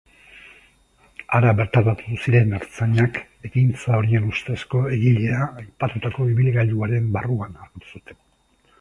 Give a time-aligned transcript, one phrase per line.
[1.39, 8.25] Hara bertaratu ziren ertzainak egintza horien ustezko egilea aipatutako ibilgailuaren barruan aurkitu zuten.